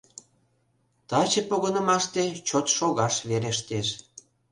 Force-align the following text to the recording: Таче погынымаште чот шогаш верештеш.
Таче 1.09 1.41
погынымаште 1.49 2.23
чот 2.47 2.65
шогаш 2.77 3.15
верештеш. 3.29 3.87